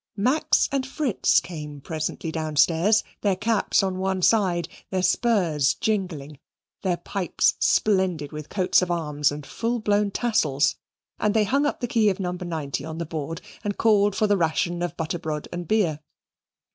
Max 0.17 0.67
and 0.71 0.83
Fritz 0.83 1.39
came 1.39 1.79
presently 1.79 2.31
downstairs, 2.31 3.03
their 3.21 3.35
caps 3.35 3.83
on 3.83 3.99
one 3.99 4.23
side, 4.23 4.67
their 4.89 5.03
spurs 5.03 5.75
jingling, 5.75 6.39
their 6.81 6.97
pipes 6.97 7.53
splendid 7.59 8.31
with 8.31 8.49
coats 8.49 8.81
of 8.81 8.89
arms 8.89 9.31
and 9.31 9.45
full 9.45 9.77
blown 9.77 10.09
tassels, 10.09 10.75
and 11.19 11.35
they 11.35 11.43
hung 11.43 11.67
up 11.67 11.81
the 11.81 11.87
key 11.87 12.09
of 12.09 12.19
No. 12.19 12.31
90 12.31 12.83
on 12.83 12.97
the 12.97 13.05
board 13.05 13.41
and 13.63 13.77
called 13.77 14.15
for 14.15 14.25
the 14.25 14.37
ration 14.37 14.81
of 14.81 14.97
butterbrod 14.97 15.47
and 15.53 15.67
beer. 15.67 15.99